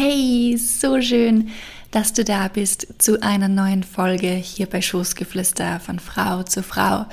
Hey, 0.00 0.56
so 0.56 1.02
schön, 1.02 1.48
dass 1.90 2.12
du 2.12 2.22
da 2.22 2.46
bist 2.46 2.86
zu 2.98 3.20
einer 3.20 3.48
neuen 3.48 3.82
Folge 3.82 4.28
hier 4.28 4.66
bei 4.66 4.80
Schoßgeflüster 4.80 5.80
von 5.80 5.98
Frau 5.98 6.44
zu 6.44 6.62
Frau, 6.62 7.06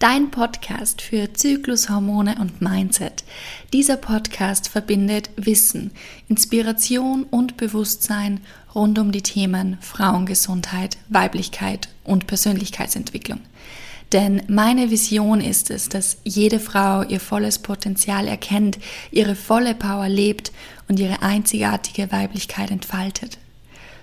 dein 0.00 0.32
Podcast 0.32 1.02
für 1.02 1.32
Zyklus, 1.32 1.88
Hormone 1.88 2.34
und 2.40 2.60
Mindset. 2.60 3.22
Dieser 3.72 3.96
Podcast 3.96 4.66
verbindet 4.66 5.30
Wissen, 5.36 5.92
Inspiration 6.26 7.26
und 7.30 7.56
Bewusstsein 7.58 8.40
rund 8.74 8.98
um 8.98 9.12
die 9.12 9.22
Themen 9.22 9.78
Frauengesundheit, 9.80 10.98
Weiblichkeit 11.10 11.90
und 12.02 12.26
Persönlichkeitsentwicklung. 12.26 13.38
Denn 14.12 14.42
meine 14.46 14.90
Vision 14.90 15.40
ist 15.40 15.70
es, 15.70 15.88
dass 15.88 16.18
jede 16.24 16.60
Frau 16.60 17.02
ihr 17.02 17.20
volles 17.20 17.58
Potenzial 17.58 18.28
erkennt, 18.28 18.78
ihre 19.10 19.34
volle 19.34 19.74
Power 19.74 20.08
lebt 20.08 20.52
und 20.88 21.00
ihre 21.00 21.22
einzigartige 21.22 22.12
Weiblichkeit 22.12 22.70
entfaltet. 22.70 23.38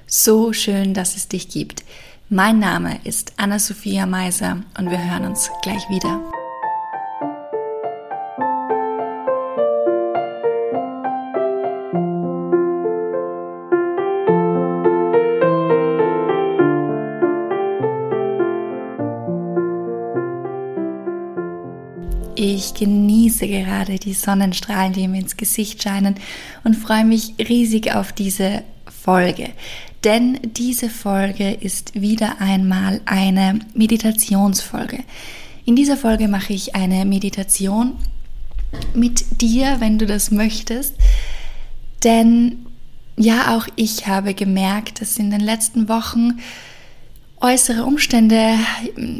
So 0.07 0.51
schön, 0.53 0.95
dass 0.95 1.15
es 1.15 1.27
dich 1.27 1.49
gibt. 1.49 1.83
Mein 2.29 2.57
Name 2.57 2.99
ist 3.03 3.33
Anna-Sophia 3.37 4.07
Meiser 4.07 4.63
und 4.77 4.89
wir 4.89 5.03
hören 5.03 5.25
uns 5.25 5.51
gleich 5.61 5.87
wieder. 5.89 6.19
Ich 22.41 22.73
genieße 22.73 23.49
gerade 23.49 23.99
die 23.99 24.13
Sonnenstrahlen, 24.13 24.93
die 24.93 25.09
mir 25.09 25.19
ins 25.19 25.35
Gesicht 25.35 25.83
scheinen 25.83 26.15
und 26.63 26.77
freue 26.77 27.03
mich 27.03 27.33
riesig 27.37 27.93
auf 27.93 28.13
diese 28.13 28.63
Folge. 29.03 29.49
Denn 30.05 30.39
diese 30.55 30.89
Folge 30.89 31.51
ist 31.51 31.99
wieder 31.99 32.39
einmal 32.39 33.01
eine 33.03 33.59
Meditationsfolge. 33.73 34.99
In 35.65 35.75
dieser 35.75 35.97
Folge 35.97 36.29
mache 36.29 36.53
ich 36.53 36.75
eine 36.75 37.03
Meditation 37.03 37.97
mit 38.93 39.41
dir, 39.41 39.81
wenn 39.81 39.99
du 39.99 40.05
das 40.05 40.31
möchtest. 40.31 40.95
Denn 42.05 42.65
ja, 43.17 43.57
auch 43.57 43.67
ich 43.75 44.07
habe 44.07 44.33
gemerkt, 44.33 45.01
dass 45.01 45.17
in 45.17 45.29
den 45.29 45.41
letzten 45.41 45.89
Wochen 45.89 46.39
äußere 47.41 47.83
Umstände 47.83 48.53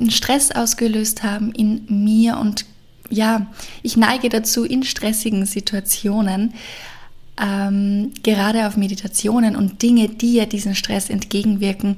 Stress 0.08 0.52
ausgelöst 0.52 1.24
haben 1.24 1.52
in 1.52 1.84
mir 1.90 2.38
und 2.38 2.64
ja, 3.10 3.48
ich 3.84 3.98
neige 3.98 4.30
dazu, 4.30 4.64
in 4.64 4.84
stressigen 4.84 5.46
Situationen, 5.46 6.54
ähm, 7.42 8.12
gerade 8.24 8.68
auf 8.68 8.78
Meditationen 8.78 9.56
und 9.56 9.82
Dinge, 9.82 10.10
die 10.10 10.34
ja 10.34 10.46
diesen 10.46 10.76
Stress 10.76 11.10
entgegenwirken, 11.10 11.98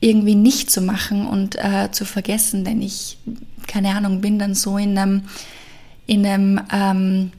irgendwie 0.00 0.34
nicht 0.34 0.70
zu 0.70 0.80
machen 0.80 1.26
und 1.26 1.56
äh, 1.56 1.90
zu 1.90 2.04
vergessen, 2.04 2.64
denn 2.64 2.82
ich, 2.82 3.18
keine 3.66 3.94
Ahnung, 3.94 4.20
bin 4.20 4.38
dann 4.38 4.54
so 4.54 4.78
in 4.78 4.96
einem, 4.96 5.22
in 6.06 6.24
einem 6.24 6.60
ähm, 6.72 7.32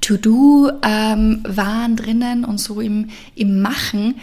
To-Do-Wahn 0.00 1.42
ähm, 1.90 1.96
drinnen 1.96 2.44
und 2.44 2.58
so 2.58 2.80
im, 2.80 3.10
im 3.34 3.60
Machen, 3.60 4.16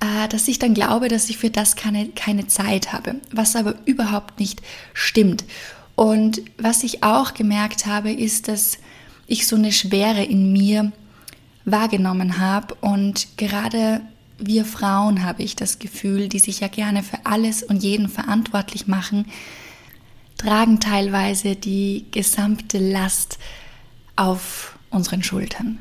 äh, 0.00 0.28
dass 0.28 0.48
ich 0.48 0.58
dann 0.58 0.74
glaube, 0.74 1.08
dass 1.08 1.28
ich 1.28 1.38
für 1.38 1.50
das 1.50 1.76
keine, 1.76 2.08
keine 2.08 2.46
Zeit 2.46 2.92
habe, 2.92 3.16
was 3.30 3.54
aber 3.56 3.74
überhaupt 3.84 4.40
nicht 4.40 4.62
stimmt. 4.94 5.44
Und 6.00 6.40
was 6.56 6.82
ich 6.82 7.02
auch 7.02 7.34
gemerkt 7.34 7.84
habe, 7.84 8.10
ist, 8.10 8.48
dass 8.48 8.78
ich 9.26 9.46
so 9.46 9.54
eine 9.54 9.70
Schwere 9.70 10.24
in 10.24 10.50
mir 10.50 10.92
wahrgenommen 11.66 12.38
habe. 12.38 12.74
Und 12.80 13.36
gerade 13.36 14.00
wir 14.38 14.64
Frauen 14.64 15.22
habe 15.22 15.42
ich 15.42 15.56
das 15.56 15.78
Gefühl, 15.78 16.30
die 16.30 16.38
sich 16.38 16.60
ja 16.60 16.68
gerne 16.68 17.02
für 17.02 17.18
alles 17.24 17.62
und 17.62 17.82
jeden 17.82 18.08
verantwortlich 18.08 18.86
machen, 18.86 19.26
tragen 20.38 20.80
teilweise 20.80 21.54
die 21.54 22.06
gesamte 22.12 22.78
Last 22.78 23.38
auf 24.16 24.78
unseren 24.88 25.22
Schultern. 25.22 25.80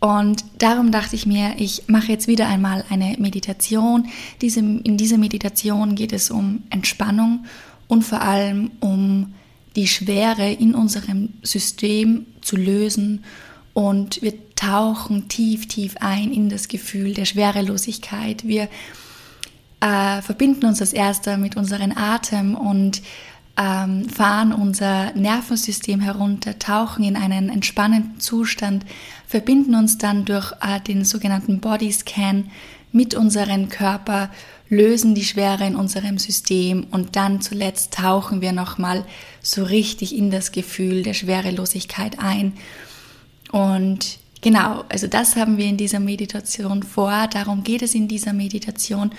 Und 0.00 0.44
darum 0.58 0.90
dachte 0.90 1.14
ich 1.14 1.24
mir, 1.24 1.54
ich 1.56 1.84
mache 1.86 2.10
jetzt 2.10 2.26
wieder 2.26 2.48
einmal 2.48 2.84
eine 2.90 3.14
Meditation. 3.20 4.08
Diese, 4.40 4.58
in 4.58 4.96
dieser 4.96 5.18
Meditation 5.18 5.94
geht 5.94 6.12
es 6.12 6.32
um 6.32 6.64
Entspannung 6.70 7.44
und 7.86 8.02
vor 8.02 8.22
allem 8.22 8.72
um 8.80 9.32
die 9.76 9.86
Schwere 9.86 10.50
in 10.50 10.74
unserem 10.74 11.34
System 11.42 12.26
zu 12.40 12.56
lösen 12.56 13.24
und 13.74 14.22
wir 14.22 14.32
tauchen 14.54 15.28
tief, 15.28 15.68
tief 15.68 15.96
ein 16.00 16.32
in 16.32 16.48
das 16.48 16.68
Gefühl 16.68 17.12
der 17.12 17.26
Schwerelosigkeit. 17.26 18.46
Wir 18.46 18.68
äh, 19.80 20.22
verbinden 20.22 20.64
uns 20.64 20.78
das 20.78 20.94
erste 20.94 21.36
mit 21.36 21.56
unserem 21.56 21.92
Atem 21.94 22.54
und 22.54 23.02
ähm, 23.58 24.08
fahren 24.08 24.52
unser 24.52 25.12
Nervensystem 25.12 26.00
herunter, 26.00 26.58
tauchen 26.58 27.04
in 27.04 27.16
einen 27.16 27.48
entspannenden 27.50 28.18
Zustand, 28.18 28.84
verbinden 29.26 29.74
uns 29.74 29.98
dann 29.98 30.24
durch 30.24 30.52
äh, 30.62 30.80
den 30.80 31.04
sogenannten 31.04 31.60
Body 31.60 31.92
Scan 31.92 32.44
mit 32.92 33.14
unserem 33.14 33.68
Körper 33.68 34.30
lösen 34.68 35.14
die 35.14 35.24
Schwere 35.24 35.66
in 35.66 35.76
unserem 35.76 36.18
System 36.18 36.86
und 36.90 37.16
dann 37.16 37.40
zuletzt 37.40 37.94
tauchen 37.94 38.40
wir 38.40 38.52
nochmal 38.52 39.04
so 39.42 39.62
richtig 39.62 40.16
in 40.16 40.30
das 40.30 40.52
Gefühl 40.52 41.02
der 41.02 41.14
Schwerelosigkeit 41.14 42.18
ein. 42.18 42.54
Und 43.52 44.18
genau, 44.40 44.84
also 44.88 45.06
das 45.06 45.36
haben 45.36 45.56
wir 45.56 45.66
in 45.66 45.76
dieser 45.76 46.00
Meditation 46.00 46.82
vor. 46.82 47.28
Darum 47.28 47.62
geht 47.62 47.82
es 47.82 47.94
in 47.94 48.08
dieser 48.08 48.32
Meditation, 48.32 49.12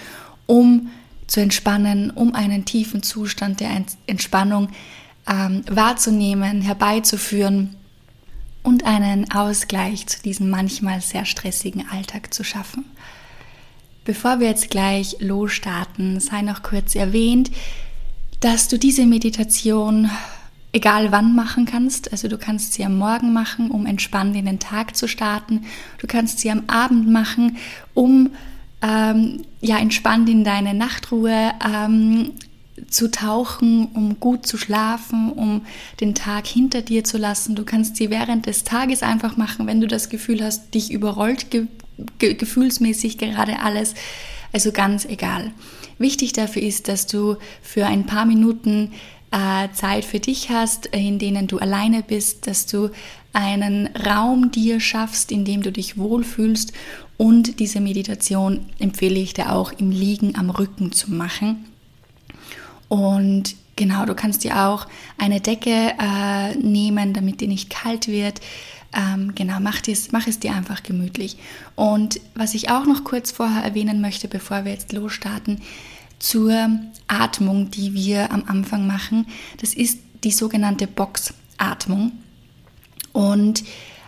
um 0.46 0.90
zu 1.28 1.42
entspannen, 1.42 2.12
um 2.12 2.36
einen 2.36 2.66
tiefen 2.66 3.04
Zustand 3.04 3.60
der 3.60 3.70
Entspannung 4.06 4.70
ähm, 5.30 5.64
wahrzunehmen, 5.70 6.62
herbeizuführen 6.62 7.76
und 8.64 8.86
einen 8.86 9.32
Ausgleich 9.32 10.08
zu 10.08 10.22
diesem 10.22 10.50
manchmal 10.50 11.02
sehr 11.02 11.26
stressigen 11.26 11.88
Alltag 11.90 12.34
zu 12.34 12.44
schaffen. 12.44 12.86
Bevor 14.08 14.40
wir 14.40 14.48
jetzt 14.48 14.70
gleich 14.70 15.18
losstarten, 15.20 16.22
sei 16.22 16.42
noch 16.42 16.64
kurz 16.64 16.96
erwähnt, 16.96 17.52
dass 18.40 18.70
du 18.70 18.80
diese 18.80 19.06
Meditation 19.06 20.10
egal 20.72 21.12
wann 21.12 21.36
machen 21.36 21.66
kannst. 21.66 22.14
Also 22.14 22.30
du 22.30 22.38
kannst 22.38 22.72
sie 22.72 22.86
am 22.86 22.98
Morgen 22.98 23.34
machen, 23.34 23.70
um 23.70 23.86
entspannt 23.86 24.34
in 24.38 24.46
den 24.46 24.60
Tag 24.60 24.96
zu 24.96 25.10
starten. 25.10 25.66
Du 25.98 26.08
kannst 26.08 26.40
sie 26.40 26.50
am 26.50 26.64
Abend 26.68 27.10
machen, 27.10 27.58
um 27.94 28.30
ähm, 28.82 29.42
ja 29.60 29.78
entspannt 29.78 30.30
in 30.30 30.46
deine 30.46 30.74
Nachtruhe 30.74 31.52
ähm, 31.70 32.32
zu 32.90 33.12
tauchen, 33.12 33.90
um 33.94 34.22
gut 34.22 34.48
zu 34.48 34.58
schlafen, 34.58 35.34
um 35.34 35.64
den 36.00 36.16
Tag 36.16 36.48
hinter 36.48 36.82
dir 36.82 37.04
zu 37.04 37.18
lassen. 37.18 37.56
Du 37.56 37.66
kannst 37.66 37.98
sie 37.98 38.10
während 38.10 38.46
des 38.46 38.64
Tages 38.64 39.04
einfach 39.04 39.36
machen, 39.36 39.68
wenn 39.68 39.82
du 39.82 39.88
das 39.88 40.08
Gefühl 40.08 40.42
hast, 40.42 40.74
dich 40.76 40.94
überrollt 40.94 41.52
ge 41.52 41.68
ge 42.20 42.34
gefühlsmäßig 42.34 43.18
gerade 43.18 43.60
alles. 43.60 43.94
Also 44.54 44.72
ganz 44.72 45.06
egal. 45.06 45.52
Wichtig 45.98 46.34
dafür 46.34 46.62
ist, 46.62 46.88
dass 46.88 47.08
du 47.08 47.38
für 47.62 47.86
ein 47.86 48.06
paar 48.06 48.26
Minuten 48.26 48.92
äh, 49.32 49.68
Zeit 49.74 50.06
für 50.06 50.20
dich 50.20 50.50
hast, 50.50 50.88
in 50.88 51.20
denen 51.20 51.48
du 51.48 51.58
alleine 51.58 52.04
bist, 52.04 52.48
dass 52.48 52.66
du 52.66 52.90
einen 53.34 53.88
Raum 53.88 54.52
dir 54.52 54.80
schaffst, 54.80 55.32
in 55.32 55.46
dem 55.46 55.62
du 55.62 55.72
dich 55.72 55.98
wohlfühlst. 55.98 56.74
Und 57.18 57.60
diese 57.60 57.82
Meditation 57.82 58.68
empfehle 58.80 59.20
ich 59.20 59.34
dir 59.34 59.52
auch 59.52 59.72
im 59.74 59.92
Liegen 59.92 60.36
am 60.36 60.50
Rücken 60.50 60.92
zu 60.92 61.12
machen. 61.12 61.66
Und 62.88 63.56
genau, 63.76 64.06
du 64.06 64.16
kannst 64.16 64.44
dir 64.44 64.68
auch 64.68 64.88
eine 65.18 65.42
Decke 65.42 65.94
äh, 66.00 66.56
nehmen, 66.56 67.14
damit 67.14 67.42
dir 67.42 67.48
nicht 67.48 67.70
kalt 67.70 68.08
wird. 68.08 68.40
Ähm, 68.98 69.36
genau, 69.36 69.60
mach, 69.62 69.80
dies, 69.82 70.12
mach 70.12 70.26
es 70.26 70.40
dir 70.40 70.54
einfach 70.54 70.82
gemütlich. 70.82 71.38
Und 71.76 72.20
was 72.34 72.56
ich 72.56 72.72
auch 72.72 72.86
noch 72.86 73.04
kurz 73.04 73.32
vorher 73.32 73.64
erwähnen 73.64 74.02
möchte, 74.02 74.28
bevor 74.28 74.66
wir 74.66 74.72
jetzt 74.72 74.92
losstarten, 74.92 75.62
zur 76.20 76.70
Atmung, 77.08 77.70
die 77.70 77.94
wir 77.94 78.32
am 78.32 78.44
Anfang 78.48 78.88
machen, 78.88 79.28
das 79.62 79.76
ist 79.76 80.00
die 80.24 80.32
sogenannte 80.32 80.88
Boxatmung. 80.88 82.12
Und 83.14 83.64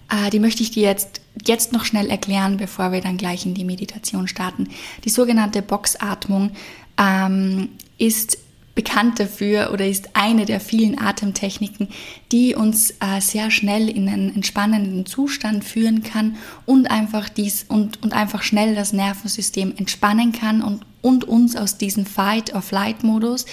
äh, 0.10 0.32
die 0.32 0.40
möchte 0.40 0.64
ich 0.64 0.72
dir 0.72 0.84
jetzt, 0.84 1.22
jetzt 1.46 1.72
noch 1.72 1.86
schnell 1.86 2.10
erklären, 2.10 2.58
bevor 2.58 2.92
wir 2.92 3.02
dann 3.02 3.18
gleich 3.18 3.46
in 3.46 3.54
die 3.54 3.66
Meditation 3.66 4.28
starten. 4.28 4.70
Die 5.06 5.10
sogenannte 5.10 5.62
Boxatmung 5.62 6.52
ähm, 6.98 7.70
ist 8.00 8.40
bekannt 8.80 9.20
dafür 9.20 9.72
oder 9.74 9.86
ist 9.86 10.12
eine 10.14 10.46
der 10.46 10.62
vielen 10.62 11.02
Atemtechniken, 11.02 11.90
die 12.32 12.56
uns 12.56 12.92
äh, 13.02 13.20
sehr 13.20 13.52
schnell 13.52 13.90
in 13.90 14.08
einen 14.08 14.34
entspannenden 14.34 15.06
Zustand 15.06 15.66
führen 15.66 16.02
kann 16.02 16.38
und 16.66 16.90
einfach 16.90 17.28
dies 17.28 17.66
und, 17.68 18.02
und 18.02 18.14
einfach 18.14 18.42
schnell 18.42 18.76
das 18.76 18.94
Nervensystem 18.94 19.74
entspannen 19.76 20.32
kann 20.32 20.62
und, 20.62 20.86
und 21.02 21.26
uns 21.26 21.58
aus 21.58 21.78
diesem 21.78 22.06
Fight-or-Flight-Modus 22.06 23.48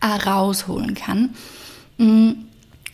äh, 0.00 0.06
rausholen 0.06 0.94
kann. 0.94 1.34
Mm, 1.98 2.30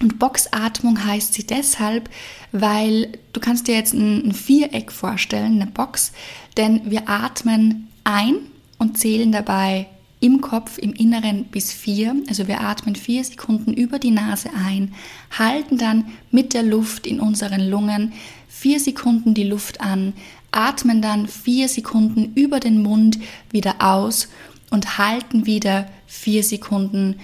Und 0.01 0.19
Boxatmung 0.19 1.05
heißt 1.05 1.35
sie 1.35 1.47
deshalb, 1.47 2.11
weil 2.51 3.13
du 3.33 3.39
kannst 3.39 3.69
dir 3.69 3.77
jetzt 3.77 3.95
ein, 3.95 4.27
ein 4.27 4.33
Viereck 4.33 4.91
vorstellen, 4.91 5.63
eine 5.63 5.71
Box, 5.71 6.11
denn 6.57 6.91
wir 6.91 7.09
atmen 7.09 7.87
ein 8.03 8.39
und 8.77 8.99
zählen 8.99 9.31
dabei 9.31 9.87
im 10.21 10.41
Kopf, 10.41 10.79
im 10.79 10.93
Inneren 10.93 11.45
bis 11.45 11.73
vier. 11.73 12.17
Also 12.29 12.49
wir 12.49 12.61
atmen 12.61 12.97
vier 12.97 13.23
Sekunden 13.23 13.73
über 13.73 13.99
die 13.99 14.11
Nase 14.11 14.51
ein, 14.55 14.95
halten 15.31 15.79
dann 15.79 16.07
mit 16.31 16.55
der 16.55 16.63
Luft 16.63 17.07
in 17.07 17.21
unseren 17.21 17.69
Lungen 17.69 18.13
vier 18.49 18.81
Sekunden 18.81 19.35
die 19.35 19.45
Luft 19.45 19.81
an, 19.83 20.15
atmen 20.51 21.03
dann 21.03 21.29
vier 21.29 21.69
Sekunden 21.69 22.33
über 22.35 22.59
den 22.59 22.83
Mund 22.83 23.19
wieder 23.51 23.77
aus 23.81 24.29
und 24.71 24.97
halten 24.97 25.45
wieder 25.45 25.87
vier 26.07 26.43
Sekunden 26.43 27.21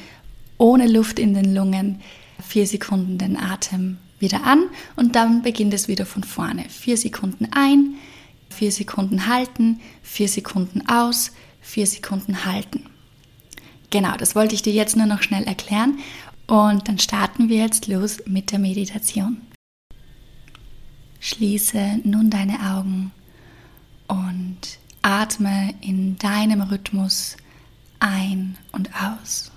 ohne 0.59 0.87
Luft 0.87 1.19
in 1.19 1.33
den 1.33 1.55
Lungen, 1.55 2.01
vier 2.47 2.67
Sekunden 2.67 3.17
den 3.17 3.37
Atem 3.37 3.97
wieder 4.19 4.45
an 4.45 4.65
und 4.95 5.17
dann 5.17 5.43
beginnt 5.43 5.75
es 5.75 5.89
wieder 5.89 6.05
von 6.05 6.23
vorne. 6.23 6.67
Vier 6.69 6.97
Sekunden 6.97 7.49
ein, 7.51 7.95
vier 8.51 8.71
Sekunden 8.71 9.27
halten, 9.27 9.81
vier 10.03 10.29
Sekunden 10.29 10.87
aus, 10.87 11.33
vier 11.63 11.87
Sekunden 11.87 12.45
halten. 12.45 12.85
Genau, 13.91 14.17
das 14.17 14.35
wollte 14.35 14.55
ich 14.55 14.63
dir 14.63 14.73
jetzt 14.73 14.97
nur 14.97 15.07
noch 15.07 15.23
schnell 15.23 15.45
erklären 15.45 15.99
und 16.47 16.89
dann 16.89 16.99
starten 16.99 17.49
wir 17.49 17.59
jetzt 17.59 17.87
los 17.87 18.19
mit 18.27 18.53
der 18.53 18.59
Meditation. 18.59 19.41
Schließe 21.21 22.01
nun 22.05 22.31
deine 22.31 22.75
Augen 22.75 23.13
und 24.09 24.59
atme 25.03 25.75
in 25.81 26.19
deinem 26.19 26.63
Rhythmus 26.63 27.37
ein 28.01 28.59
und 28.73 28.91
aus. 29.01 29.53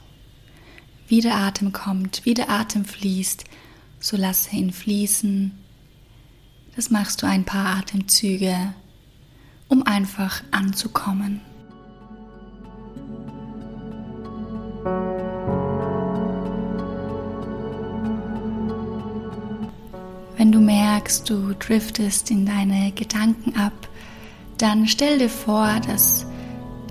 Wie 1.07 1.22
der 1.22 1.36
Atem 1.36 1.72
kommt, 1.72 2.25
wie 2.25 2.34
der 2.34 2.50
Atem 2.50 2.86
fließt, 2.86 3.44
so 4.00 4.18
lasse 4.18 4.56
ihn 4.56 4.72
fließen. 4.72 5.52
Das 6.75 6.90
machst 6.90 7.22
du 7.22 7.28
ein 7.28 7.46
paar 7.46 7.78
Atemzüge, 7.78 8.74
um 9.68 9.84
einfach 9.84 10.44
anzukommen. 10.52 11.42
Wenn 20.37 20.51
du 20.51 20.59
merkst, 20.59 21.27
du 21.27 21.55
driftest 21.57 22.29
in 22.29 22.45
deine 22.45 22.91
Gedanken 22.91 23.55
ab, 23.55 23.73
dann 24.59 24.87
stell 24.87 25.17
dir 25.17 25.29
vor, 25.29 25.67
dass 25.87 26.27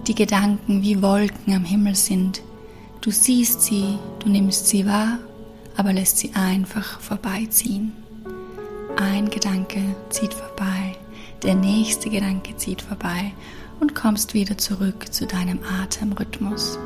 die 0.08 0.14
Gedanken 0.17 0.82
wie 0.82 1.02
Wolken 1.02 1.55
am 1.55 1.64
Himmel 1.64 1.94
sind. 1.94 2.43
Du 3.00 3.12
siehst 3.12 3.62
sie, 3.62 3.99
du 4.19 4.29
nimmst 4.29 4.67
sie 4.67 4.87
wahr, 4.87 5.19
aber 5.76 5.93
lässt 5.93 6.19
sie 6.19 6.32
einfach 6.35 7.00
vorbeiziehen. 7.00 7.93
Ein 8.96 9.31
Gedanke 9.31 9.81
zieht 10.11 10.35
vorbei, 10.35 10.96
der 11.44 11.55
nächste 11.55 12.11
Gedanke 12.11 12.56
zieht 12.56 12.82
vorbei 12.82 13.32
und 13.79 13.94
kommst 13.94 14.35
wieder 14.35 14.58
zurück 14.58 15.12
zu 15.12 15.26
deinem 15.26 15.61
Atemrhythmus. 15.82 16.79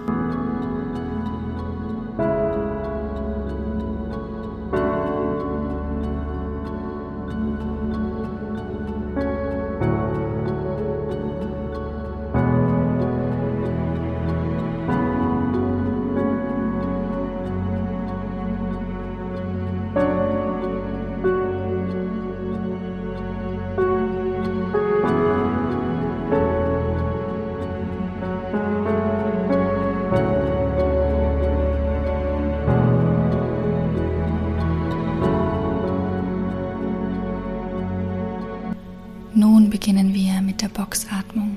Beginnen 40.09 40.15
wir 40.15 40.41
mit 40.43 40.63
der 40.63 40.69
Boxatmung. 40.69 41.57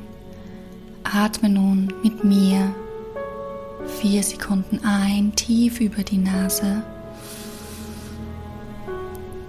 Atme 1.03 1.49
nun 1.49 1.93
mit 2.03 2.23
mir 2.23 2.73
vier 3.99 4.23
Sekunden 4.23 4.79
ein, 4.83 5.33
tief 5.35 5.79
über 5.79 6.03
die 6.03 6.17
Nase. 6.17 6.83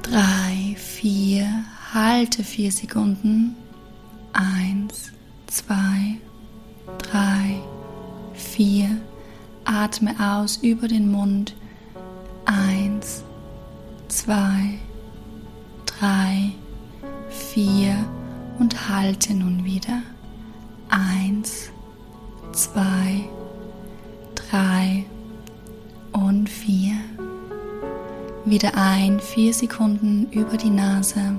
Drei, 0.02 0.76
vier, 0.76 1.46
halte 1.92 2.42
vier 2.44 2.72
Sekunden. 2.72 3.56
Eins, 4.32 5.12
zwei, 5.46 6.16
drei, 6.98 7.60
vier. 8.34 8.88
Atme 9.64 10.14
aus 10.18 10.58
über 10.58 10.88
den 10.88 11.10
Mund. 11.10 11.54
Eins, 12.44 13.22
zwei, 14.08 14.78
drei, 15.86 16.52
vier 17.30 17.96
und 18.58 18.88
halte 18.88 19.34
nun 19.34 19.64
wieder. 19.64 20.02
Eins, 20.88 21.70
zwei, 22.52 23.24
drei 24.34 25.04
und 26.12 26.48
vier. 26.48 26.94
Wieder 28.44 28.72
ein, 28.74 29.20
vier 29.20 29.54
Sekunden 29.54 30.26
über 30.32 30.56
die 30.56 30.70
Nase. 30.70 31.36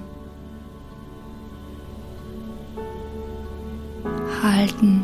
Halten. 4.41 5.03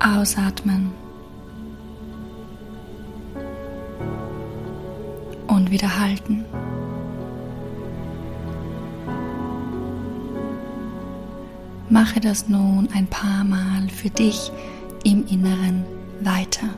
Ausatmen. 0.00 0.92
Und 5.46 5.70
wieder 5.70 5.98
halten. 5.98 6.44
Mache 11.92 12.20
das 12.20 12.48
nun 12.48 12.88
ein 12.94 13.06
paar 13.06 13.44
Mal 13.44 13.86
für 13.94 14.08
dich 14.08 14.50
im 15.04 15.26
Inneren 15.26 15.84
weiter. 16.22 16.70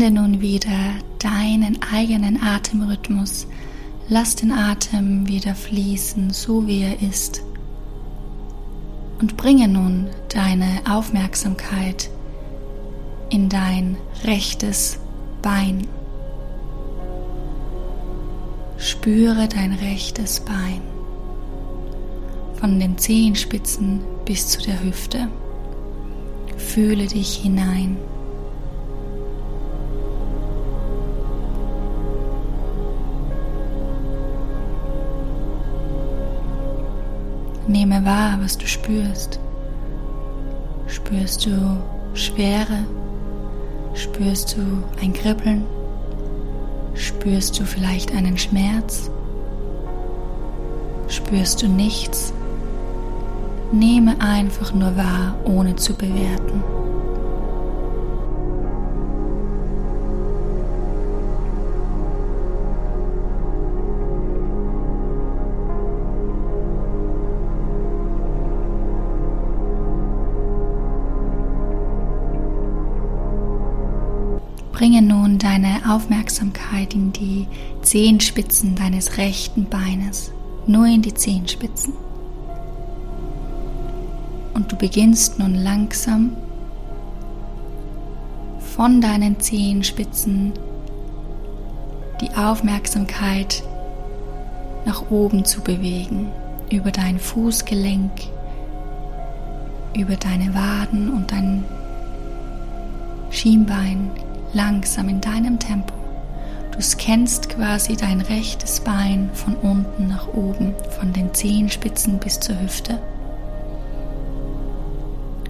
Finde 0.00 0.22
nun 0.22 0.40
wieder 0.40 0.94
deinen 1.18 1.78
eigenen 1.82 2.42
Atemrhythmus. 2.42 3.46
Lass 4.08 4.34
den 4.34 4.50
Atem 4.50 5.28
wieder 5.28 5.54
fließen, 5.54 6.30
so 6.30 6.66
wie 6.66 6.84
er 6.84 7.02
ist. 7.02 7.42
Und 9.20 9.36
bringe 9.36 9.68
nun 9.68 10.08
deine 10.30 10.80
Aufmerksamkeit 10.90 12.08
in 13.28 13.50
dein 13.50 13.98
rechtes 14.24 14.98
Bein. 15.42 15.86
Spüre 18.78 19.48
dein 19.48 19.74
rechtes 19.74 20.40
Bein. 20.40 20.80
von 22.58 22.80
den 22.80 22.96
Zehenspitzen 22.96 24.00
bis 24.24 24.48
zu 24.48 24.62
der 24.62 24.82
Hüfte. 24.82 25.28
Fühle 26.56 27.06
dich 27.06 27.34
hinein. 27.34 27.98
Nehme 37.80 38.04
wahr, 38.04 38.38
was 38.42 38.58
du 38.58 38.66
spürst. 38.66 39.40
Spürst 40.86 41.46
du 41.46 41.78
Schwere? 42.12 42.84
Spürst 43.94 44.54
du 44.54 44.84
ein 45.02 45.14
Kribbeln? 45.14 45.64
Spürst 46.92 47.58
du 47.58 47.64
vielleicht 47.64 48.12
einen 48.12 48.36
Schmerz? 48.36 49.10
Spürst 51.08 51.62
du 51.62 51.68
nichts? 51.68 52.34
Nehme 53.72 54.20
einfach 54.20 54.74
nur 54.74 54.94
wahr, 54.98 55.36
ohne 55.44 55.74
zu 55.74 55.94
bewerten. 55.94 56.62
Aufmerksamkeit 76.30 76.94
in 76.94 77.12
die 77.12 77.48
Zehenspitzen 77.82 78.76
deines 78.76 79.18
rechten 79.18 79.64
Beines, 79.64 80.30
nur 80.64 80.86
in 80.86 81.02
die 81.02 81.12
Zehenspitzen. 81.12 81.92
Und 84.54 84.70
du 84.70 84.76
beginnst 84.76 85.40
nun 85.40 85.56
langsam 85.56 86.36
von 88.76 89.00
deinen 89.00 89.40
Zehenspitzen 89.40 90.52
die 92.20 92.30
Aufmerksamkeit 92.36 93.64
nach 94.84 95.10
oben 95.10 95.44
zu 95.44 95.62
bewegen, 95.62 96.30
über 96.70 96.92
dein 96.92 97.18
Fußgelenk, 97.18 98.12
über 99.96 100.14
deine 100.14 100.54
Waden 100.54 101.10
und 101.10 101.32
dein 101.32 101.64
Schienbein 103.30 104.12
langsam 104.52 105.08
in 105.08 105.20
deinem 105.20 105.58
Tempo. 105.58 105.99
Du 106.80 106.86
scannst 106.86 107.50
quasi 107.50 107.94
dein 107.94 108.22
rechtes 108.22 108.80
Bein 108.80 109.28
von 109.34 109.54
unten 109.54 110.08
nach 110.08 110.28
oben, 110.28 110.74
von 110.98 111.12
den 111.12 111.34
Zehenspitzen 111.34 112.18
bis 112.18 112.40
zur 112.40 112.58
Hüfte 112.58 113.02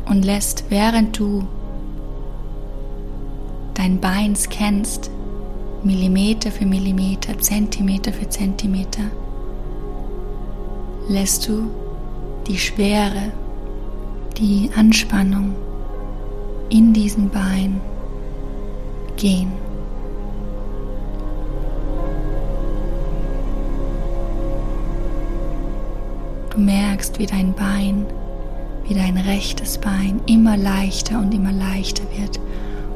und 0.06 0.24
lässt, 0.24 0.64
während 0.70 1.16
du 1.16 1.46
dein 3.74 4.00
Bein 4.00 4.34
scannst, 4.34 5.08
Millimeter 5.84 6.50
für 6.50 6.66
Millimeter, 6.66 7.38
Zentimeter 7.38 8.12
für 8.12 8.28
Zentimeter, 8.28 9.04
lässt 11.06 11.46
du 11.46 11.70
die 12.48 12.58
Schwere, 12.58 13.30
die 14.36 14.68
Anspannung 14.74 15.54
in 16.70 16.92
diesem 16.92 17.28
Bein 17.28 17.80
gehen. 19.16 19.69
Du 26.60 26.66
merkst, 26.66 27.18
wie 27.18 27.24
dein 27.24 27.54
Bein, 27.54 28.04
wie 28.86 28.92
dein 28.92 29.16
rechtes 29.16 29.78
Bein 29.78 30.20
immer 30.26 30.58
leichter 30.58 31.18
und 31.18 31.32
immer 31.32 31.52
leichter 31.52 32.02
wird, 32.18 32.38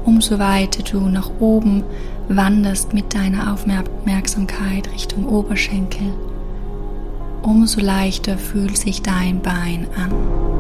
umso 0.04 0.38
weiter 0.38 0.82
du 0.82 1.00
nach 1.08 1.30
oben 1.40 1.82
wanderst 2.28 2.92
mit 2.92 3.14
deiner 3.14 3.50
Aufmerksamkeit 3.50 4.92
Richtung 4.92 5.26
Oberschenkel, 5.26 6.12
umso 7.40 7.80
leichter 7.80 8.36
fühlt 8.36 8.76
sich 8.76 9.00
dein 9.00 9.40
Bein 9.40 9.86
an. 9.96 10.53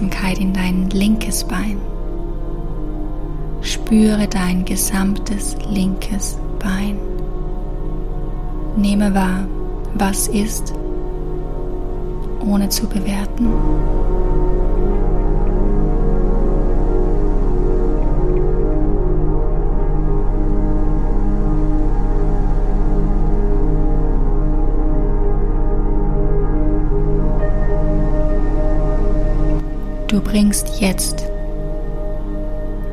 Aufmerksamkeit 0.00 0.38
in 0.38 0.54
dein 0.54 0.88
linkes 0.90 1.44
Bein. 1.44 1.78
Spüre 3.60 4.26
dein 4.26 4.64
gesamtes 4.64 5.56
linkes 5.68 6.38
Bein. 6.58 6.96
Nehme 8.76 9.14
wahr, 9.14 9.46
was 9.94 10.28
ist, 10.28 10.72
ohne 12.40 12.70
zu 12.70 12.86
bewerten. 12.86 13.48
Bringst 30.30 30.80
jetzt 30.80 31.24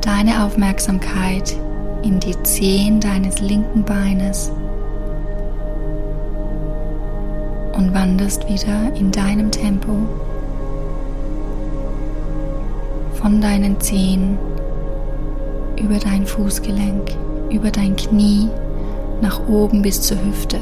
deine 0.00 0.44
Aufmerksamkeit 0.44 1.54
in 2.02 2.18
die 2.18 2.34
Zehen 2.42 2.98
deines 2.98 3.40
linken 3.40 3.84
Beines 3.84 4.50
und 7.76 7.94
wanderst 7.94 8.48
wieder 8.48 8.92
in 8.96 9.12
deinem 9.12 9.52
Tempo 9.52 9.92
von 13.14 13.40
deinen 13.40 13.80
Zehen 13.80 14.36
über 15.80 15.98
dein 15.98 16.26
Fußgelenk, 16.26 17.12
über 17.50 17.70
dein 17.70 17.94
Knie 17.94 18.48
nach 19.22 19.46
oben 19.46 19.82
bis 19.82 20.00
zur 20.00 20.16
Hüfte 20.24 20.58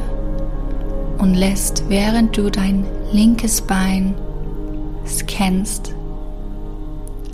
und 1.16 1.32
lässt, 1.32 1.84
während 1.88 2.36
du 2.36 2.50
dein 2.50 2.84
linkes 3.12 3.62
Bein 3.62 4.14
scannst, 5.06 5.94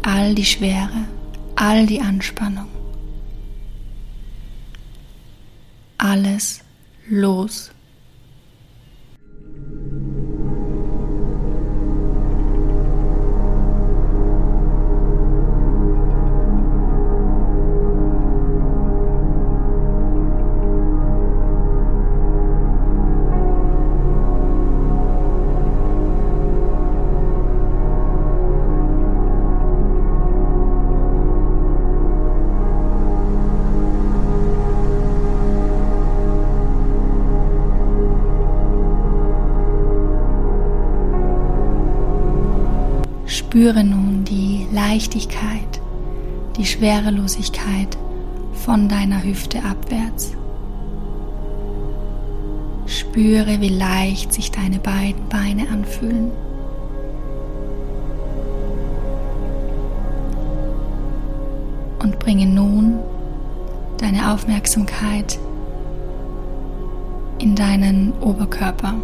all 0.02 0.35
die 0.35 0.44
Schwere, 0.44 1.06
all 1.56 1.87
die 1.87 2.00
Anspannung, 2.00 2.68
alles 5.99 6.61
los. 7.09 7.71
Spüre 43.62 43.85
nun 43.85 44.25
die 44.25 44.66
Leichtigkeit, 44.73 45.81
die 46.57 46.66
Schwerelosigkeit 46.66 47.97
von 48.54 48.88
deiner 48.88 49.23
Hüfte 49.23 49.62
abwärts. 49.62 50.33
Spüre, 52.87 53.61
wie 53.61 53.69
leicht 53.69 54.33
sich 54.33 54.50
deine 54.50 54.81
beiden 54.81 55.28
Beine 55.28 55.69
anfühlen. 55.69 56.33
Und 62.02 62.19
bringe 62.19 62.47
nun 62.47 62.99
deine 63.99 64.33
Aufmerksamkeit 64.33 65.38
in 67.38 67.54
deinen 67.54 68.12
Oberkörper. 68.21 68.95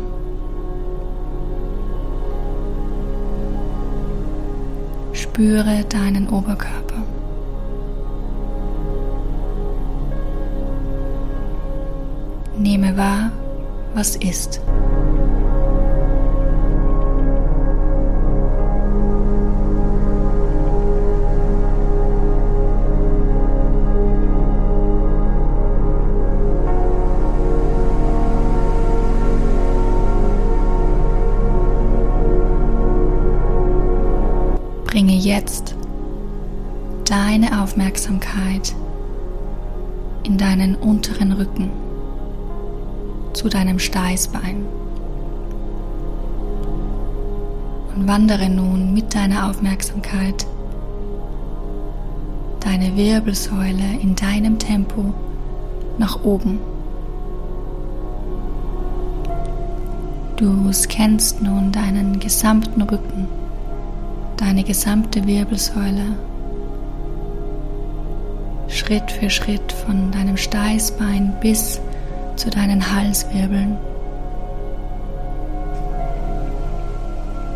Spüre 5.38 5.84
deinen 5.88 6.28
Oberkörper. 6.30 7.00
Nehme 12.58 12.96
wahr, 12.96 13.30
was 13.94 14.16
ist. 14.16 14.60
Jetzt 35.28 35.76
deine 37.04 37.62
Aufmerksamkeit 37.62 38.74
in 40.22 40.38
deinen 40.38 40.74
unteren 40.74 41.32
Rücken 41.32 41.70
zu 43.34 43.50
deinem 43.50 43.78
Steißbein 43.78 44.64
und 47.94 48.08
wandere 48.08 48.48
nun 48.48 48.94
mit 48.94 49.14
deiner 49.14 49.50
Aufmerksamkeit 49.50 50.46
deine 52.60 52.96
Wirbelsäule 52.96 54.00
in 54.00 54.14
deinem 54.14 54.58
Tempo 54.58 55.12
nach 55.98 56.24
oben. 56.24 56.58
Du 60.36 60.72
scannst 60.72 61.42
nun 61.42 61.70
deinen 61.70 62.18
gesamten 62.18 62.80
Rücken, 62.80 63.28
deine 64.38 64.62
gesamte 64.62 65.26
Wirbelsäule, 65.26 66.16
Schritt 68.68 69.10
für 69.10 69.28
Schritt 69.28 69.72
von 69.72 70.10
deinem 70.12 70.36
Steißbein 70.36 71.34
bis 71.40 71.80
zu 72.36 72.48
deinen 72.50 72.94
Halswirbeln 72.94 73.76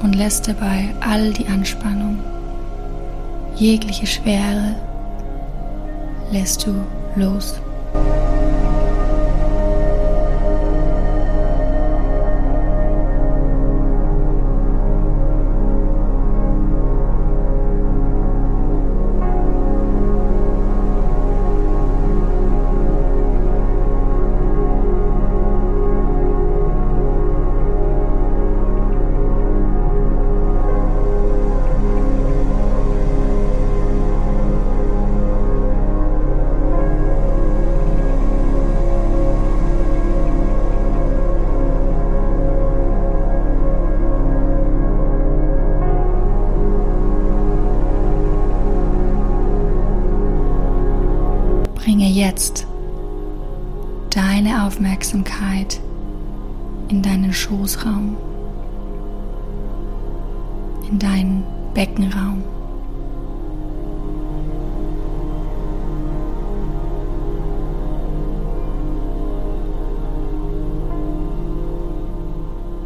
und 0.02 0.14
lässt 0.16 0.48
dabei 0.48 0.88
all 1.00 1.32
die 1.32 1.46
Anspannung, 1.46 2.18
jegliche 3.54 4.06
Schwere 4.06 4.74
lässt 6.30 6.66
du 6.66 6.74
los. 7.14 7.60
Schoßraum, 57.52 58.16
in 60.90 60.98
deinen 60.98 61.44
Beckenraum. 61.74 62.42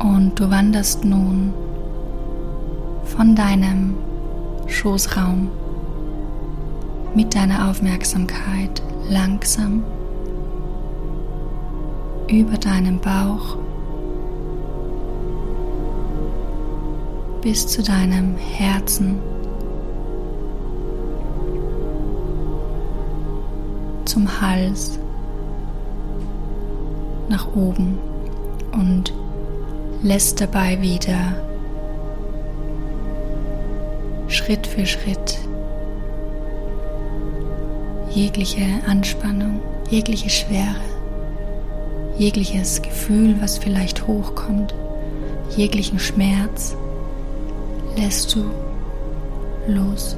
Und 0.01 0.33
du 0.35 0.51
wanderst 0.51 1.05
nun 1.05 1.55
von 3.05 3.37
deinem 3.37 3.95
Schoßraum 4.67 5.49
mit 7.15 7.37
deiner 7.37 7.71
Aufmerksamkeit 7.71 8.83
langsam 9.09 9.85
über 12.29 12.59
deinem 12.59 12.99
Bauch 12.99 13.59
bis 17.47 17.65
zu 17.65 17.81
deinem 17.81 18.37
Herzen, 18.37 19.21
zum 24.05 24.41
Hals, 24.41 24.99
nach 27.29 27.47
oben 27.55 28.01
und 28.73 29.15
lässt 30.03 30.41
dabei 30.41 30.83
wieder 30.83 31.37
Schritt 34.27 34.67
für 34.67 34.85
Schritt 34.85 35.39
jegliche 38.11 38.67
Anspannung, 38.89 39.61
jegliche 39.89 40.31
Schwere, 40.31 40.75
jegliches 42.19 42.83
Gefühl, 42.83 43.37
was 43.41 43.57
vielleicht 43.57 44.09
hochkommt, 44.09 44.75
jeglichen 45.57 46.01
Schmerz, 46.01 46.77
lässt 47.97 48.35
du 48.35 48.45
los. 49.67 50.17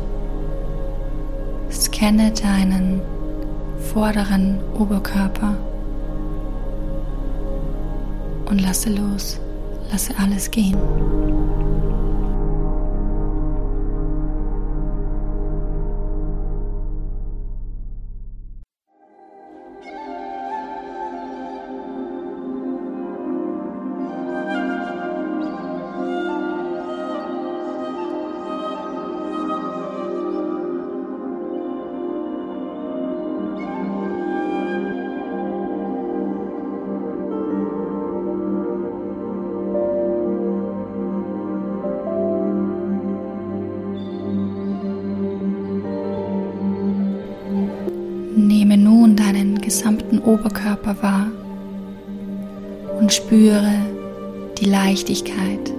Scanne 1.70 2.32
deinen 2.32 3.00
vorderen 3.92 4.58
Oberkörper 4.74 5.56
und 8.46 8.60
lasse 8.60 8.90
los, 8.90 9.40
lasse 9.90 10.12
alles 10.18 10.50
gehen. 10.50 10.76
Oberkörper 50.38 50.96
wahr 51.02 51.26
und 53.00 53.12
spüre 53.12 53.72
die 54.58 54.66
Leichtigkeit. 54.66 55.72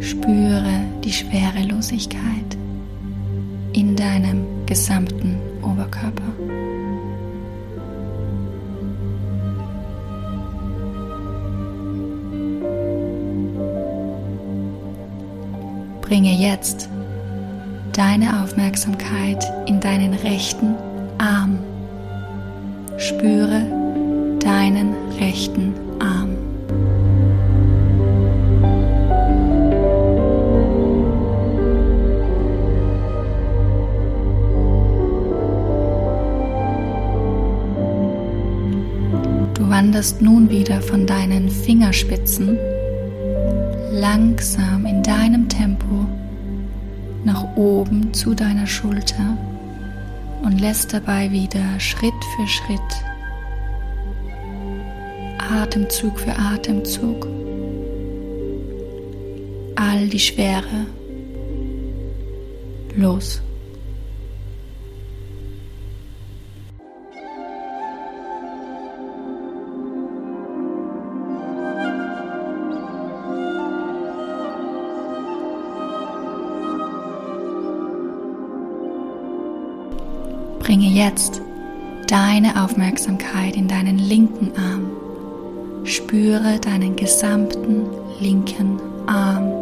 Spüre 0.00 0.80
die 1.04 1.12
Schwerelosigkeit 1.12 2.56
in 3.72 3.96
deinem 3.96 4.44
gesamten 4.66 5.38
Oberkörper. 5.62 6.22
Bringe 16.02 16.32
jetzt 16.32 16.88
deine 17.94 18.42
Aufmerksamkeit 18.42 19.44
in 19.66 19.78
deinen 19.78 20.14
rechten 20.14 20.74
Arm. 21.18 21.58
Spüre 22.96 23.62
deinen 24.40 24.94
rechten 25.18 25.74
Arm. 26.00 26.30
Du 39.54 39.68
wanderst 39.70 40.20
nun 40.20 40.50
wieder 40.50 40.82
von 40.82 41.06
deinen 41.06 41.48
Fingerspitzen 41.48 42.58
langsam 43.92 44.84
in 44.84 45.00
deinem 45.04 45.48
Tempo 45.48 46.06
nach 47.24 47.56
oben 47.56 48.12
zu 48.12 48.34
deiner 48.34 48.66
Schulter 48.66 49.36
und 50.42 50.60
lässt 50.60 50.92
dabei 50.92 51.30
wieder 51.30 51.80
Schritt 51.80 52.12
für 52.36 52.46
Schritt, 52.46 52.80
Atemzug 55.38 56.20
für 56.20 56.36
Atemzug, 56.38 57.26
all 59.76 60.06
die 60.08 60.20
Schwere 60.20 60.86
los. 62.96 63.40
Bringe 80.74 80.90
jetzt 80.90 81.40
deine 82.08 82.64
Aufmerksamkeit 82.64 83.54
in 83.54 83.68
deinen 83.68 83.96
linken 83.96 84.50
Arm. 84.56 84.90
Spüre 85.84 86.58
deinen 86.58 86.96
gesamten 86.96 87.86
linken 88.18 88.80
Arm. 89.06 89.52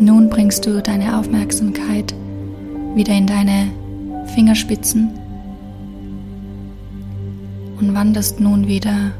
Nun 0.00 0.28
bringst 0.28 0.66
du 0.66 0.82
deine 0.82 1.16
Aufmerksamkeit 1.16 2.12
wieder 2.96 3.12
in 3.12 3.28
deine 3.28 3.70
Fingerspitzen 4.34 5.29
und 8.10 8.16
wanderst 8.16 8.40
nun 8.40 8.66
wieder 8.66 9.12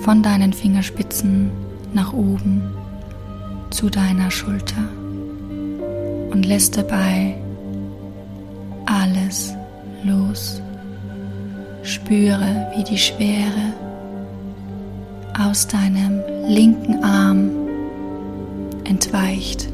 von 0.00 0.24
deinen 0.24 0.52
Fingerspitzen 0.52 1.52
nach 1.94 2.12
oben 2.12 2.62
zu 3.70 3.88
deiner 3.88 4.28
Schulter 4.32 4.82
und 6.32 6.44
lässt 6.44 6.76
dabei 6.76 7.36
alles 8.86 9.54
los. 10.02 10.60
Spüre, 11.84 12.72
wie 12.74 12.82
die 12.82 12.98
Schwere 12.98 13.72
aus 15.38 15.68
deinem 15.68 16.20
linken 16.48 17.04
Arm 17.04 17.50
entweicht. 18.82 19.68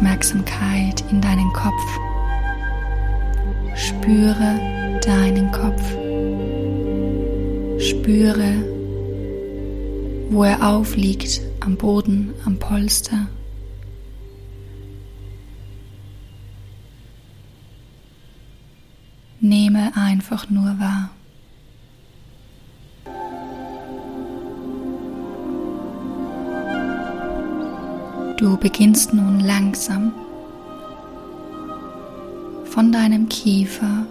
Aufmerksamkeit 0.00 1.04
in 1.10 1.20
deinen 1.20 1.52
Kopf. 1.52 2.00
Spüre 3.74 4.98
deinen 5.04 5.52
Kopf. 5.52 5.82
Spüre, 7.78 8.64
wo 10.30 10.44
er 10.44 10.66
aufliegt 10.66 11.42
am 11.60 11.76
Boden, 11.76 12.32
am 12.46 12.58
Polster. 12.58 13.28
Nehme 19.38 19.92
einfach 19.96 20.48
nur 20.48 20.78
wahr. 20.78 21.10
Du 28.40 28.56
beginnst 28.56 29.12
nun 29.12 29.40
langsam 29.40 30.12
von 32.64 32.90
deinem 32.90 33.28
Kiefer 33.28 34.06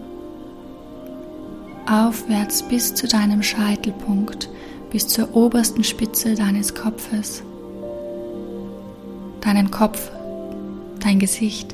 aufwärts 1.87 2.61
bis 2.61 2.93
zu 2.93 3.07
deinem 3.07 3.41
Scheitelpunkt, 3.41 4.47
bis 4.91 5.07
zur 5.07 5.35
obersten 5.35 5.83
Spitze 5.83 6.35
deines 6.35 6.75
Kopfes, 6.75 7.41
deinen 9.41 9.71
Kopf, 9.71 10.11
dein 10.99 11.17
Gesicht 11.17 11.73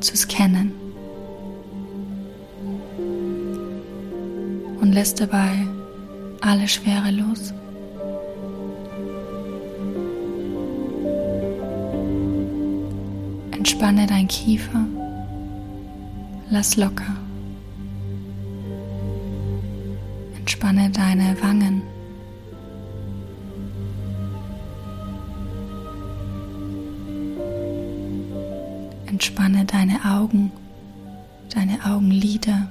zu 0.00 0.14
scannen 0.18 0.74
und 4.82 4.92
lässt 4.92 5.18
dabei 5.18 5.66
alle 6.42 6.68
Schwere 6.68 7.10
los. 7.10 7.54
Entspanne 13.82 14.06
dein 14.06 14.28
Kiefer. 14.28 14.86
Lass 16.50 16.76
locker. 16.76 17.16
Entspanne 20.38 20.88
deine 20.88 21.36
Wangen. 21.42 21.82
Entspanne 29.06 29.64
deine 29.64 29.98
Augen, 30.04 30.52
deine 31.52 31.84
Augenlider. 31.84 32.68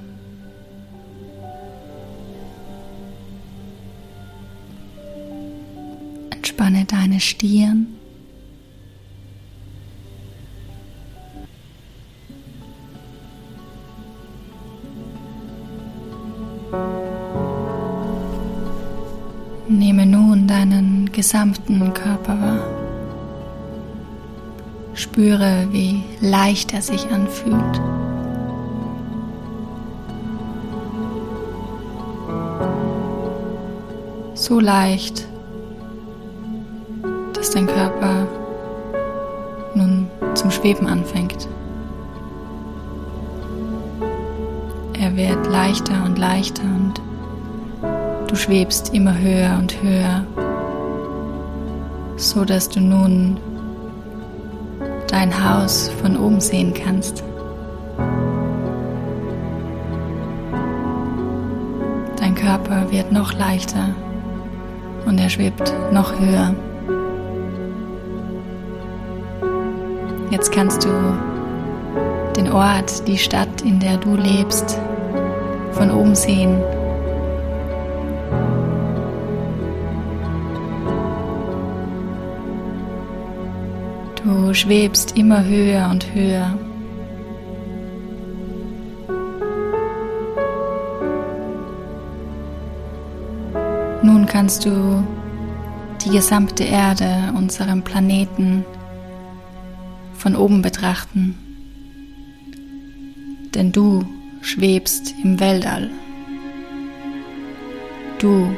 Entspanne 6.30 6.86
deine 6.86 7.20
Stirn. 7.20 8.01
Gesamten 21.22 21.94
Körper 21.94 22.32
wahr. 22.32 22.66
Spüre, 24.94 25.68
wie 25.70 26.02
leicht 26.20 26.74
er 26.74 26.82
sich 26.82 27.08
anfühlt. 27.12 27.80
So 34.34 34.58
leicht, 34.58 35.28
dass 37.34 37.50
dein 37.50 37.68
Körper 37.68 38.26
nun 39.76 40.10
zum 40.34 40.50
Schweben 40.50 40.88
anfängt. 40.88 41.46
Er 45.00 45.16
wird 45.16 45.46
leichter 45.46 46.04
und 46.04 46.18
leichter 46.18 46.64
und 46.64 47.00
Du 48.26 48.34
schwebst 48.38 48.94
immer 48.94 49.16
höher 49.16 49.58
und 49.58 49.82
höher, 49.82 50.24
so 52.16 52.44
dass 52.44 52.68
du 52.68 52.80
nun 52.80 53.38
dein 55.08 55.32
Haus 55.32 55.90
von 56.00 56.16
oben 56.16 56.40
sehen 56.40 56.72
kannst. 56.72 57.22
Dein 62.16 62.34
Körper 62.34 62.90
wird 62.90 63.12
noch 63.12 63.32
leichter 63.32 63.94
und 65.06 65.18
er 65.18 65.28
schwebt 65.28 65.72
noch 65.92 66.18
höher. 66.18 66.54
Jetzt 70.30 70.50
kannst 70.50 70.84
du 70.84 70.88
den 72.36 72.50
Ort, 72.50 73.06
die 73.06 73.18
Stadt, 73.18 73.60
in 73.62 73.78
der 73.78 73.98
du 73.98 74.16
lebst, 74.16 74.78
von 75.72 75.90
oben 75.90 76.14
sehen 76.14 76.62
Du 84.32 84.54
schwebst 84.54 85.18
immer 85.18 85.44
höher 85.44 85.90
und 85.90 86.14
höher. 86.14 86.58
Nun 94.02 94.24
kannst 94.26 94.64
du 94.64 95.06
die 96.02 96.08
gesamte 96.08 96.64
Erde, 96.64 97.34
unseren 97.36 97.82
Planeten, 97.82 98.64
von 100.14 100.34
oben 100.34 100.62
betrachten, 100.62 101.36
denn 103.54 103.70
du 103.70 104.02
schwebst 104.40 105.14
im 105.22 105.40
Weltall. 105.40 105.90
Du 108.18 108.48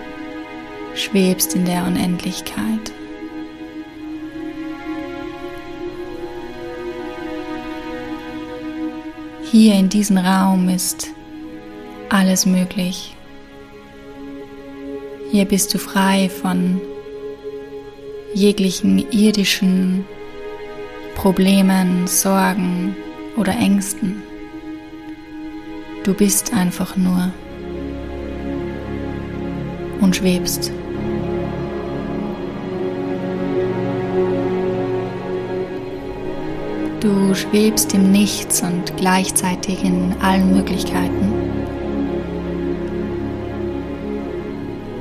schwebst 0.94 1.56
in 1.56 1.64
der 1.64 1.84
Unendlichkeit. 1.84 2.92
Hier 9.56 9.74
in 9.74 9.88
diesem 9.88 10.18
Raum 10.18 10.68
ist 10.68 11.12
alles 12.08 12.44
möglich. 12.44 13.14
Hier 15.30 15.44
bist 15.44 15.72
du 15.72 15.78
frei 15.78 16.28
von 16.28 16.80
jeglichen 18.34 18.98
irdischen 19.12 20.06
Problemen, 21.14 22.08
Sorgen 22.08 22.96
oder 23.36 23.52
Ängsten. 23.52 24.24
Du 26.02 26.14
bist 26.14 26.52
einfach 26.52 26.96
nur 26.96 27.30
und 30.00 30.16
schwebst. 30.16 30.72
Du 37.04 37.34
schwebst 37.34 37.92
im 37.92 38.12
Nichts 38.12 38.62
und 38.62 38.96
gleichzeitig 38.96 39.84
in 39.84 40.14
allen 40.22 40.56
Möglichkeiten. 40.56 41.34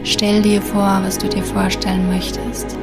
Stell 0.04 0.42
dir 0.42 0.62
vor, 0.62 1.00
was 1.02 1.18
du 1.18 1.30
dir 1.30 1.44
vorstellen 1.44 2.10
möchtest. 2.10 2.78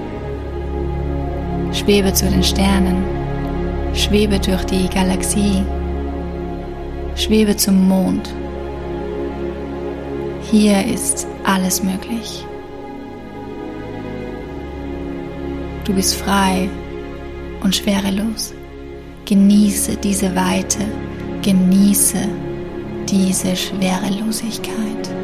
Schwebe 1.73 2.15
zu 2.15 2.31
den 2.31 2.43
Sternen, 2.43 3.05
schwebe 3.93 4.41
durch 4.41 4.65
die 4.65 4.89
Galaxie, 4.89 5.65
schwebe 7.15 7.55
zum 7.55 7.89
Mond. 7.89 8.35
Hier 10.51 10.83
ist 10.87 11.27
alles 11.45 11.83
möglich. 11.83 12.47
Du 15.85 15.93
bist 15.93 16.15
frei 16.15 16.71
und 17.63 17.77
schwerelos. 17.77 18.55
Genieße 19.31 19.97
diese 19.97 20.35
Weite, 20.35 20.81
genieße 21.41 22.19
diese 23.09 23.55
Schwerelosigkeit. 23.55 25.20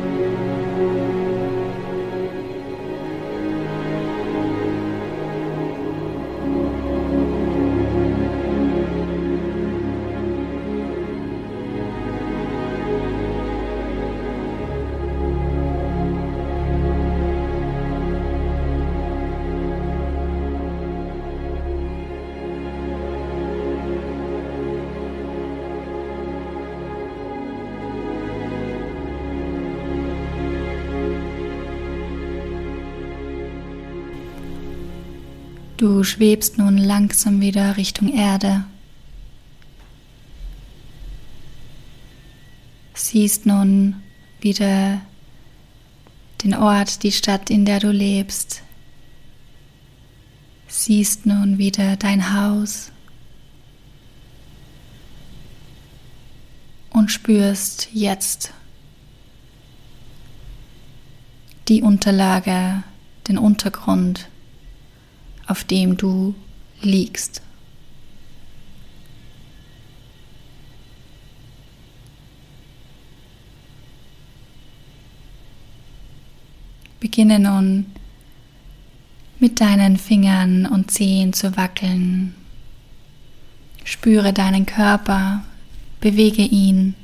Du 35.87 36.03
schwebst 36.03 36.59
nun 36.59 36.79
langsam 36.79 37.41
wieder 37.41 37.77
Richtung 37.77 38.13
Erde. 38.13 38.65
Siehst 42.93 43.47
nun 43.47 44.03
wieder 44.41 45.01
den 46.43 46.55
Ort, 46.55 47.05
die 47.05 47.13
Stadt, 47.13 47.51
in 47.51 47.65
der 47.65 47.79
du 47.79 47.93
lebst. 47.93 48.63
Siehst 50.67 51.25
nun 51.25 51.57
wieder 51.57 51.95
dein 51.95 52.35
Haus 52.35 52.91
und 56.91 57.13
spürst 57.13 57.91
jetzt 57.93 58.53
die 61.69 61.83
Unterlage, 61.83 62.83
den 63.29 63.39
Untergrund 63.39 64.29
auf 65.47 65.65
dem 65.65 65.97
du 65.97 66.35
liegst. 66.83 67.43
Beginne 77.01 77.39
nun 77.39 77.87
mit 79.39 79.61
deinen 79.61 79.97
Fingern 79.97 80.67
und 80.67 80.91
Zehen 80.91 81.33
zu 81.33 81.57
wackeln. 81.57 82.35
Spüre 83.85 84.33
deinen 84.33 84.67
Körper, 84.67 85.45
bewege 86.01 86.43
ihn. 86.43 86.95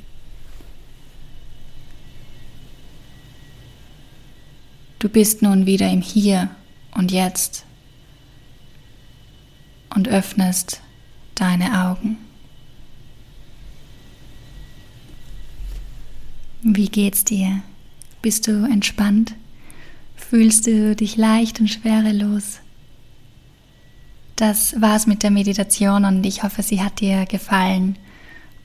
Du 4.98 5.08
bist 5.08 5.42
nun 5.42 5.66
wieder 5.66 5.90
im 5.90 6.00
Hier 6.00 6.50
und 6.94 7.12
Jetzt 7.12 7.64
und 9.94 10.08
öffnest 10.08 10.80
deine 11.34 11.86
Augen. 11.86 12.18
Wie 16.62 16.88
geht's 16.88 17.24
dir? 17.24 17.62
Bist 18.20 18.46
du 18.46 18.64
entspannt? 18.64 19.34
Fühlst 20.14 20.66
du 20.66 20.94
dich 20.94 21.16
leicht 21.16 21.58
und 21.60 21.68
schwerelos? 21.68 22.60
Das 24.36 24.80
war's 24.80 25.06
mit 25.06 25.22
der 25.22 25.30
Meditation 25.30 26.04
und 26.04 26.24
ich 26.24 26.42
hoffe, 26.42 26.62
sie 26.62 26.80
hat 26.82 27.00
dir 27.00 27.26
gefallen 27.26 27.96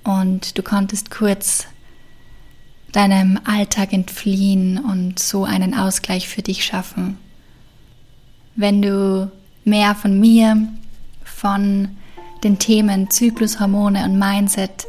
und 0.04 0.58
du 0.58 0.64
konntest 0.64 1.12
kurz 1.12 1.68
deinem 2.92 3.40
Alltag 3.44 3.94
entfliehen 3.94 4.78
und 4.78 5.20
so 5.20 5.44
einen 5.44 5.74
Ausgleich 5.74 6.28
für 6.28 6.42
dich 6.42 6.64
schaffen. 6.64 7.18
Wenn 8.56 8.82
du 8.82 9.32
mehr 9.66 9.94
von 9.94 10.20
mir 10.20 10.68
von 11.38 11.90
den 12.44 12.58
Themen 12.58 13.12
Zyklus, 13.12 13.60
Hormone 13.60 14.06
und 14.06 14.18
Mindset 14.18 14.88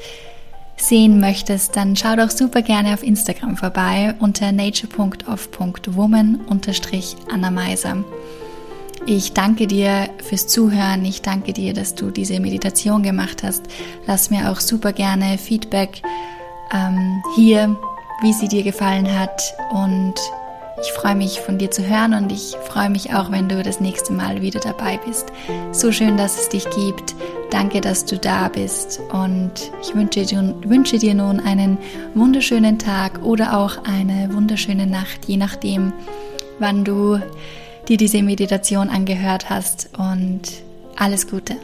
sehen 0.77 1.19
möchtest, 1.21 1.77
dann 1.77 1.97
schau 1.97 2.17
doch 2.17 2.31
super 2.31 2.63
gerne 2.63 2.95
auf 2.95 3.03
Instagram 3.03 3.57
vorbei 3.57 4.15
unter 4.21 4.53
nature.of.woman-anna 4.53 7.51
Meiser. 7.51 8.05
Ich 9.07 9.33
danke 9.33 9.67
dir 9.67 10.09
fürs 10.23 10.47
Zuhören. 10.47 11.05
Ich 11.05 11.21
danke 11.23 11.53
dir, 11.53 11.75
dass 11.75 11.95
du 11.95 12.11
diese 12.11 12.41
Meditation 12.41 13.03
gemacht 13.03 13.43
hast. 13.43 13.65
Lass 14.07 14.31
mir 14.31 14.51
auch 14.51 14.61
super 14.61 14.93
gerne 14.93 15.37
Feedback 15.39 16.03
ähm, 16.73 17.23
hier, 17.35 17.77
wie 18.23 18.33
sie 18.33 18.49
dir 18.49 18.63
gefallen 18.63 19.19
hat. 19.19 19.43
Und 19.71 20.15
ich 20.81 20.93
freue 20.93 21.15
mich 21.15 21.41
von 21.41 21.59
dir 21.59 21.71
zu 21.71 21.87
hören 21.87 22.15
und 22.15 22.31
ich 22.33 22.57
freue 22.69 22.91
mich 22.91 23.13
auch, 23.15 23.31
wenn 23.31 23.49
du 23.49 23.63
das 23.63 23.81
nächste 23.81 24.13
Mal 24.13 24.43
wieder 24.43 24.61
dabei 24.61 24.99
bist. 25.05 25.27
So 25.73 25.93
schön, 25.93 26.17
dass 26.17 26.39
es 26.39 26.49
dich 26.49 26.69
gibt. 26.71 27.15
Danke, 27.51 27.81
dass 27.81 28.05
du 28.05 28.19
da 28.19 28.49
bist 28.49 29.01
und 29.13 29.53
ich 29.83 29.95
wünsche 29.95 30.25
dir, 30.25 30.55
wünsche 30.65 30.99
dir 30.99 31.15
nun 31.15 31.41
einen 31.41 31.79
wunderschönen 32.15 32.79
Tag 32.79 33.23
oder 33.23 33.57
auch 33.57 33.85
eine 33.85 34.33
wunderschöne 34.33 34.87
Nacht, 34.87 35.27
je 35.27 35.37
nachdem, 35.37 35.93
wann 36.59 36.85
du 36.85 37.21
dir 37.89 37.97
diese 37.97 38.23
Meditation 38.23 38.91
angehört 38.91 39.49
hast 39.49 39.91
und 39.97 40.43
alles 40.97 41.29
Gute. 41.29 41.57